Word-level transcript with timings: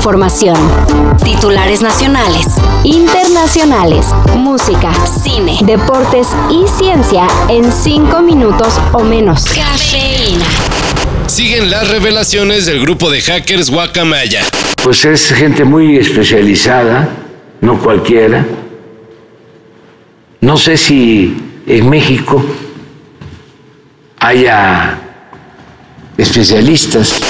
información. 0.00 0.56
Titulares 1.22 1.82
nacionales, 1.82 2.46
internacionales, 2.84 4.06
música, 4.34 4.94
cine, 5.04 5.58
deportes 5.62 6.28
y 6.48 6.66
ciencia 6.66 7.26
en 7.50 7.70
cinco 7.70 8.22
minutos 8.22 8.80
o 8.94 9.00
menos. 9.00 9.44
Cafeína. 9.44 10.46
Siguen 11.26 11.70
las 11.70 11.90
revelaciones 11.90 12.64
del 12.64 12.80
grupo 12.80 13.10
de 13.10 13.20
hackers 13.20 13.68
Guacamaya. 13.68 14.42
Pues 14.82 15.04
es 15.04 15.34
gente 15.34 15.66
muy 15.66 15.98
especializada, 15.98 17.10
no 17.60 17.78
cualquiera. 17.78 18.46
No 20.40 20.56
sé 20.56 20.78
si 20.78 21.36
en 21.66 21.90
México 21.90 22.42
haya 24.18 24.98
especialistas. 26.16 27.20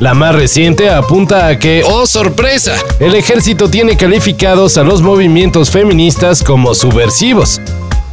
La 0.00 0.14
más 0.14 0.32
reciente 0.32 0.90
apunta 0.90 1.48
a 1.48 1.58
que, 1.58 1.82
oh 1.84 2.06
sorpresa, 2.06 2.76
el 3.00 3.16
ejército 3.16 3.68
tiene 3.68 3.96
calificados 3.96 4.78
a 4.78 4.84
los 4.84 5.02
movimientos 5.02 5.70
feministas 5.70 6.44
como 6.44 6.72
subversivos. 6.76 7.60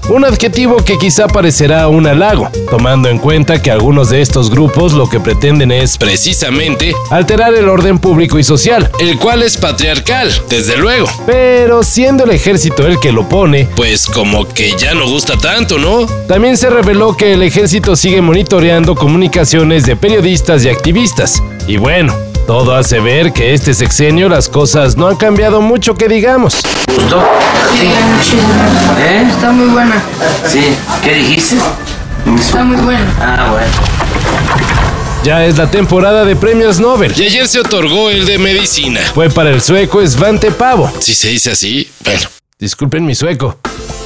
Un 0.07 0.23
adjetivo 0.23 0.77
que 0.77 0.99
quizá 0.99 1.27
parecerá 1.27 1.87
un 1.87 2.05
halago, 2.05 2.49
tomando 2.69 3.09
en 3.09 3.17
cuenta 3.17 3.59
que 3.59 3.71
algunos 3.71 4.11
de 4.11 4.21
estos 4.21 4.51
grupos 4.51 4.93
lo 4.93 5.09
que 5.09 5.19
pretenden 5.19 5.71
es, 5.71 5.97
precisamente, 5.97 6.93
alterar 7.09 7.55
el 7.55 7.67
orden 7.67 7.97
público 7.97 8.37
y 8.37 8.43
social, 8.43 8.91
el 8.99 9.17
cual 9.17 9.41
es 9.41 9.57
patriarcal, 9.57 10.31
desde 10.47 10.77
luego. 10.77 11.07
Pero 11.25 11.81
siendo 11.81 12.23
el 12.23 12.31
ejército 12.31 12.85
el 12.85 12.99
que 12.99 13.11
lo 13.11 13.27
pone, 13.27 13.67
pues 13.75 14.05
como 14.05 14.47
que 14.47 14.75
ya 14.77 14.93
no 14.93 15.07
gusta 15.09 15.37
tanto, 15.37 15.79
¿no? 15.79 16.05
También 16.27 16.55
se 16.55 16.69
reveló 16.69 17.17
que 17.17 17.33
el 17.33 17.41
ejército 17.41 17.95
sigue 17.95 18.21
monitoreando 18.21 18.93
comunicaciones 18.93 19.87
de 19.87 19.95
periodistas 19.95 20.63
y 20.65 20.69
activistas. 20.69 21.41
Y 21.67 21.77
bueno, 21.77 22.13
todo 22.45 22.75
hace 22.75 22.99
ver 22.99 23.33
que 23.33 23.55
este 23.55 23.73
sexenio 23.73 24.29
las 24.29 24.49
cosas 24.49 24.97
no 24.97 25.07
han 25.07 25.15
cambiado 25.15 25.61
mucho 25.61 25.95
que 25.95 26.07
digamos. 26.07 26.61
Sí. 28.21 28.37
¿Eh? 28.99 29.27
Está 29.29 29.51
muy 29.51 29.67
buena. 29.67 30.01
Sí. 30.47 30.75
¿Qué 31.03 31.15
dijiste? 31.15 31.57
Está 32.39 32.63
muy 32.63 32.77
buena. 32.77 33.13
Ah, 33.19 33.51
bueno. 33.51 33.67
Ya 35.23 35.45
es 35.45 35.57
la 35.57 35.69
temporada 35.69 36.23
de 36.23 36.35
premios 36.35 36.79
Nobel. 36.79 37.13
Y 37.17 37.23
ayer 37.23 37.47
se 37.47 37.59
otorgó 37.59 38.09
el 38.09 38.25
de 38.25 38.37
medicina. 38.37 38.99
Fue 39.13 39.29
para 39.29 39.49
el 39.49 39.61
sueco 39.61 40.05
Svante 40.05 40.51
Pavo. 40.51 40.91
Si 40.99 41.15
se 41.15 41.29
dice 41.29 41.51
así, 41.51 41.89
bueno, 42.03 42.29
disculpen 42.59 43.05
mi 43.05 43.15
sueco. 43.15 43.57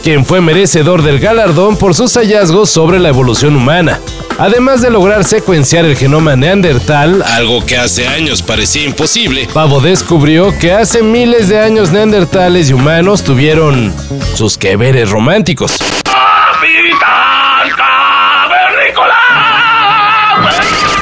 Quien 0.04 0.26
fue 0.26 0.40
merecedor 0.40 1.02
del 1.02 1.20
galardón 1.20 1.76
por 1.76 1.94
sus 1.94 2.14
hallazgos 2.14 2.70
sobre 2.70 3.00
la 3.00 3.10
evolución 3.10 3.56
humana. 3.56 4.00
Además 4.40 4.82
de 4.82 4.90
lograr 4.90 5.26
secuenciar 5.26 5.84
el 5.84 5.98
genoma 5.98 6.38
neandertal, 6.38 7.22
algo 7.24 7.66
que 7.66 7.76
hace 7.76 8.08
años 8.08 8.42
parecía 8.42 8.84
imposible, 8.84 9.50
Pavo 9.54 9.82
descubrió 9.82 10.58
que 10.58 10.72
hace 10.72 11.04
miles 11.04 11.50
de 11.50 11.60
años 11.60 11.92
neandertales 11.92 12.70
y 12.70 12.74
humanos 12.74 13.22
tuvieron 13.22 13.94
sus 14.36 14.58
que 14.58 14.78
veres 14.78 15.10
románticos. 15.10 15.78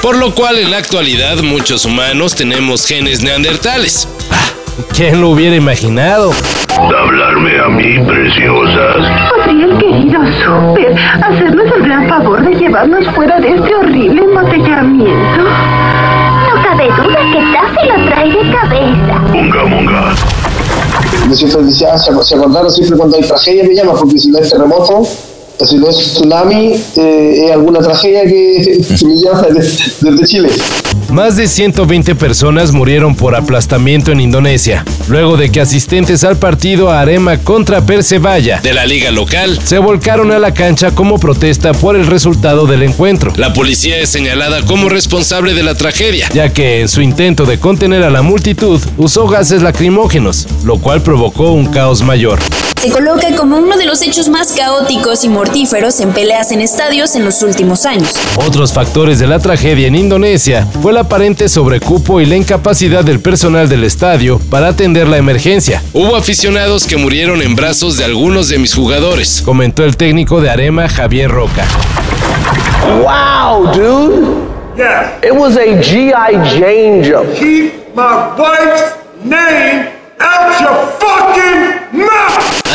Por 0.02 0.18
lo 0.18 0.34
cual 0.34 0.58
en 0.58 0.72
la 0.72 0.78
actualidad 0.78 1.38
muchos 1.44 1.86
humanos 1.86 2.34
tenemos 2.34 2.88
genes 2.88 3.22
neandertales. 3.22 4.08
Ah, 4.32 4.50
¿Quién 4.96 5.22
lo 5.22 5.30
hubiera 5.30 5.56
imaginado? 5.56 6.32
hablarme 6.78 7.60
a 7.60 7.68
mí, 7.68 8.00
preciosas. 8.06 9.30
¿Podría 9.30 9.66
el 9.66 9.78
querido 9.78 10.20
Super 10.44 10.96
hacernos 11.24 11.67
favor 12.24 12.44
de 12.44 12.56
llevarnos 12.56 13.08
fuera 13.14 13.40
de 13.40 13.50
este 13.50 13.76
horrible 13.76 14.22
embotellamiento? 14.24 15.38
No 15.38 16.64
cabe 16.64 16.86
duda 16.86 17.20
que 17.32 17.40
Taffy 17.54 17.88
lo 17.88 18.10
trae 18.10 18.32
de 18.32 18.52
cabeza. 18.52 19.20
Munga, 19.32 19.66
munga. 19.66 20.16
Decía 21.30 21.48
Felicidad, 21.50 21.98
se, 21.98 22.24
se 22.24 22.36
acordaron 22.36 22.72
siempre 22.72 22.98
cuando 22.98 23.18
hay 23.18 23.24
tragedia, 23.24 23.64
me 23.64 23.76
llama, 23.76 23.94
porque 23.94 24.18
si 24.18 24.32
no 24.32 24.40
es 24.40 24.50
terremoto, 24.50 25.04
si 25.66 25.78
no 25.78 25.90
es 25.90 25.98
tsunami, 25.98 26.74
eh, 26.98 27.46
es 27.46 27.52
alguna 27.52 27.80
tragedia 27.80 28.24
que, 28.26 28.80
me 29.06 29.16
llama 29.16 29.48
desde, 29.54 29.84
desde 30.02 30.26
Chile. 30.26 30.50
Más 31.12 31.38
de 31.38 31.48
120 31.48 32.16
personas 32.16 32.74
murieron 32.74 33.16
por 33.16 33.34
aplastamiento 33.36 34.12
en 34.12 34.20
Indonesia, 34.20 34.84
luego 35.08 35.38
de 35.38 35.50
que 35.50 35.62
asistentes 35.62 36.26
al 36.26 36.38
partido 36.38 36.92
Arema 36.92 37.38
contra 37.38 37.86
Persebaya 37.86 38.60
de 38.62 38.74
la 38.74 38.86
liga 38.86 39.10
local 39.12 39.58
se 39.64 39.80
volcaron 39.80 40.32
a 40.32 40.40
la 40.40 40.54
cancha 40.54 40.92
como 40.92 41.18
protesta 41.18 41.72
por 41.72 41.96
el 41.96 42.08
resultado 42.08 42.68
del 42.68 42.84
encuentro. 42.84 43.32
La 43.38 43.54
policía 43.54 43.98
es 44.00 44.10
señalada 44.10 44.62
como 44.64 44.90
responsable 44.90 45.54
de 45.54 45.64
la 45.64 45.76
tragedia, 45.76 46.28
ya 46.34 46.50
que 46.50 46.82
en 46.82 46.90
su 46.90 47.02
intento 47.02 47.46
de 47.46 47.58
contener 47.58 48.04
a 48.04 48.10
la 48.10 48.22
multitud 48.22 48.82
usó 48.98 49.28
gases 49.28 49.62
lacrimógenos, 49.62 50.46
lo 50.66 50.78
cual 50.80 51.02
provocó 51.02 51.52
un 51.52 51.68
caos 51.68 52.04
mayor. 52.04 52.40
Se 52.82 52.92
coloca 52.92 53.36
como 53.36 53.58
uno 53.58 53.76
de 53.76 53.86
los 53.86 54.04
hechos 54.04 54.30
más 54.30 54.52
caóticos 54.52 55.24
y 55.24 55.30
mortíferos 55.30 56.00
en 56.00 56.12
peleas 56.12 56.52
en 56.52 56.62
estadios 56.62 57.16
en 57.16 57.26
los 57.26 57.42
últimos 57.42 57.88
años. 57.88 58.14
Otros 58.36 58.72
factores 58.72 59.18
de 59.18 59.26
la 59.26 59.40
tragedia 59.40 59.88
en 59.88 59.96
Indonesia 59.96 60.68
fue 60.82 60.92
el 60.92 60.98
aparente 60.98 61.50
sobrecupo 61.50 62.22
y 62.22 62.28
la 62.28 62.36
incapacidad 62.36 63.04
del 63.04 63.20
personal 63.20 63.68
del 63.68 63.84
estadio 63.84 64.40
para 64.52 64.68
atender 64.68 65.08
la 65.08 65.18
emergencia. 65.18 65.82
Hubo 65.92 66.16
aficionados 66.16 66.86
que 66.86 66.98
murieron 66.98 67.42
en 67.42 67.56
brazos 67.56 67.98
de 67.98 68.06
algunos 68.06 68.50
de 68.50 68.60
mis 68.60 68.76
jugadores, 68.76 69.42
comentó 69.44 69.84
el 69.84 69.98
técnico 69.98 70.40
de 70.40 70.52
Arema 70.52 70.88
Javier 70.88 71.32
Roca. 71.32 71.66
Wow, 73.02 73.72
dude. 73.74 74.48
Yeah. 74.78 75.20
It 75.24 75.34
was 75.34 75.58
a 75.58 75.82
G.I. 75.82 76.60
Jane 76.60 77.04
jump. 77.04 77.34
Keep 77.36 77.96
my 77.96 78.36
wife's 78.38 78.94
name 79.26 79.77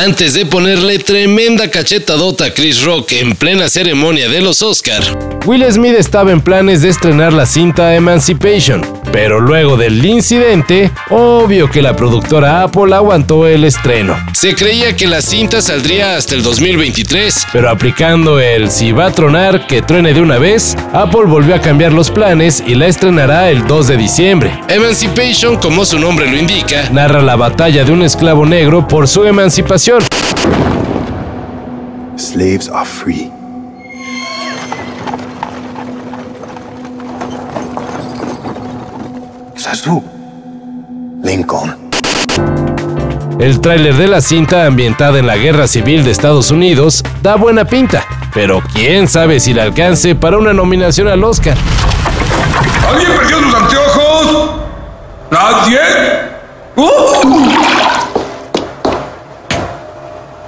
Antes 0.04 0.34
de 0.34 0.44
ponerle 0.44 0.98
tremenda 0.98 1.70
cachetadota 1.70 2.46
a 2.46 2.50
Chris 2.52 2.82
Rock 2.82 3.12
en 3.12 3.36
plena 3.36 3.68
ceremonia 3.68 4.28
de 4.28 4.40
los 4.40 4.60
Oscar, 4.60 5.00
Will 5.46 5.64
Smith 5.70 5.94
estaba 5.96 6.32
en 6.32 6.40
planes 6.40 6.82
de 6.82 6.88
estrenar 6.88 7.32
la 7.32 7.46
cinta 7.46 7.94
Emancipation, 7.94 8.82
pero 9.12 9.38
luego 9.40 9.76
del 9.76 10.04
incidente, 10.04 10.90
obvio 11.10 11.70
que 11.70 11.82
la 11.82 11.94
productora 11.94 12.62
Apple 12.62 12.94
aguantó 12.94 13.46
el 13.46 13.64
estreno. 13.64 14.16
Se 14.32 14.54
creía 14.54 14.96
que 14.96 15.06
la 15.06 15.20
cinta 15.20 15.60
saldría 15.60 16.16
hasta 16.16 16.34
el 16.34 16.42
2023, 16.42 17.48
pero 17.52 17.70
aplicando 17.70 18.40
el 18.40 18.70
si 18.70 18.92
va 18.92 19.06
a 19.06 19.12
tronar, 19.12 19.66
que 19.66 19.82
truene 19.82 20.14
de 20.14 20.22
una 20.22 20.38
vez, 20.38 20.76
Apple 20.92 21.26
volvió 21.26 21.54
a 21.54 21.60
cambiar 21.60 21.92
los 21.92 22.10
planes 22.10 22.62
y 22.66 22.74
la 22.74 22.86
estrenará 22.86 23.50
el 23.50 23.66
2 23.66 23.88
de 23.88 23.96
diciembre. 23.96 24.60
Emancipation, 24.68 25.56
como 25.56 25.84
su 25.84 25.98
nombre 25.98 26.26
lo 26.30 26.36
indica, 26.36 26.88
narra 26.90 27.20
la 27.20 27.36
batalla 27.36 27.84
de 27.84 27.92
un 27.92 28.02
esclavo 28.02 28.46
negro 28.46 28.88
por 28.88 29.06
su 29.06 29.24
emancipación. 29.24 30.02
Slaves 32.16 32.68
are 32.68 32.86
free. 32.86 33.41
Sasu. 39.62 40.02
Lincoln. 41.22 41.88
El 43.38 43.60
tráiler 43.60 43.94
de 43.94 44.08
la 44.08 44.20
cinta 44.20 44.66
ambientada 44.66 45.20
en 45.20 45.28
la 45.28 45.36
Guerra 45.36 45.68
Civil 45.68 46.04
de 46.04 46.10
Estados 46.10 46.50
Unidos 46.50 47.04
da 47.22 47.36
buena 47.36 47.64
pinta, 47.64 48.04
pero 48.34 48.60
quién 48.74 49.06
sabe 49.06 49.38
si 49.38 49.54
le 49.54 49.62
alcance 49.62 50.16
para 50.16 50.36
una 50.36 50.52
nominación 50.52 51.06
al 51.06 51.22
Oscar. 51.22 51.56
¿Alguien 52.88 53.12
perdió 53.16 53.38
sus 53.38 53.54
anteojos? 53.54 54.50
¿Nadie? 55.30 55.78
¡Uh! 56.74 57.52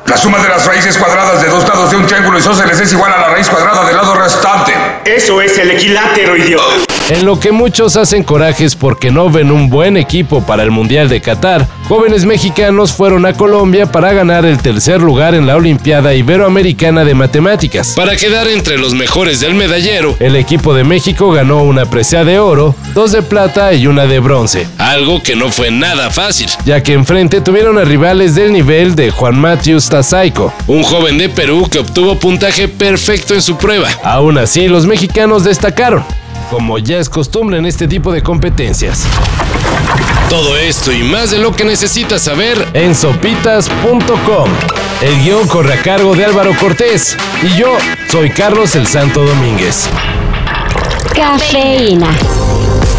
La 0.06 0.16
suma 0.16 0.38
de 0.38 0.48
las 0.48 0.66
raíces 0.66 0.98
cuadradas 0.98 1.40
de 1.40 1.50
dos 1.50 1.68
lados 1.68 1.92
de 1.92 1.98
un 1.98 2.06
triángulo 2.06 2.36
isósceles 2.36 2.80
es 2.80 2.92
igual 2.92 3.12
a 3.12 3.20
la 3.20 3.28
raíz 3.28 3.48
cuadrada 3.48 3.84
del 3.86 3.94
lado 3.94 4.14
restante. 4.14 4.72
Eso 5.14 5.40
es 5.40 5.56
el 5.58 5.70
equilátero, 5.70 6.36
idiota. 6.36 6.94
En 7.08 7.24
lo 7.24 7.38
que 7.38 7.52
muchos 7.52 7.96
hacen 7.96 8.24
corajes 8.24 8.74
porque 8.74 9.12
no 9.12 9.30
ven 9.30 9.52
un 9.52 9.70
buen 9.70 9.96
equipo 9.96 10.44
para 10.44 10.62
el 10.64 10.72
Mundial 10.72 11.08
de 11.08 11.20
Qatar, 11.20 11.68
jóvenes 11.86 12.24
mexicanos 12.24 12.92
fueron 12.92 13.24
a 13.26 13.34
Colombia 13.34 13.86
para 13.86 14.12
ganar 14.12 14.44
el 14.44 14.58
tercer 14.58 15.00
lugar 15.00 15.34
en 15.34 15.46
la 15.46 15.54
Olimpiada 15.54 16.14
Iberoamericana 16.14 17.04
de 17.04 17.14
Matemáticas. 17.14 17.92
Para 17.94 18.16
quedar 18.16 18.48
entre 18.48 18.78
los 18.78 18.94
mejores 18.94 19.38
del 19.38 19.54
medallero, 19.54 20.16
el 20.18 20.34
equipo 20.34 20.74
de 20.74 20.82
México 20.82 21.30
ganó 21.30 21.62
una 21.62 21.84
presea 21.84 22.24
de 22.24 22.38
oro, 22.38 22.74
dos 22.94 23.12
de 23.12 23.22
plata 23.22 23.72
y 23.74 23.86
una 23.86 24.06
de 24.06 24.18
bronce. 24.18 24.66
Algo 24.94 25.20
que 25.24 25.34
no 25.34 25.50
fue 25.50 25.72
nada 25.72 26.08
fácil, 26.08 26.48
ya 26.64 26.80
que 26.80 26.92
enfrente 26.92 27.40
tuvieron 27.40 27.78
a 27.78 27.84
rivales 27.84 28.36
del 28.36 28.52
nivel 28.52 28.94
de 28.94 29.10
Juan 29.10 29.36
Matius 29.36 29.88
Tazaico, 29.88 30.54
un 30.68 30.84
joven 30.84 31.18
de 31.18 31.28
Perú 31.28 31.66
que 31.68 31.80
obtuvo 31.80 32.16
puntaje 32.20 32.68
perfecto 32.68 33.34
en 33.34 33.42
su 33.42 33.56
prueba. 33.56 33.88
Aún 34.04 34.38
así, 34.38 34.68
los 34.68 34.86
mexicanos 34.86 35.42
destacaron 35.42 36.04
como 36.48 36.78
ya 36.78 36.98
es 36.98 37.08
costumbre 37.08 37.58
en 37.58 37.66
este 37.66 37.88
tipo 37.88 38.12
de 38.12 38.22
competencias. 38.22 39.02
Todo 40.30 40.56
esto 40.56 40.92
y 40.92 41.02
más 41.02 41.32
de 41.32 41.38
lo 41.38 41.50
que 41.50 41.64
necesitas 41.64 42.22
saber 42.22 42.64
en 42.72 42.94
sopitas.com. 42.94 44.48
El 45.02 45.24
guion 45.24 45.48
corre 45.48 45.74
a 45.74 45.82
cargo 45.82 46.14
de 46.14 46.24
Álvaro 46.24 46.52
Cortés 46.60 47.16
y 47.42 47.58
yo 47.58 47.76
soy 48.08 48.30
Carlos 48.30 48.76
el 48.76 48.86
Santo 48.86 49.24
Domínguez. 49.24 49.88
Cafeína. 51.12 52.16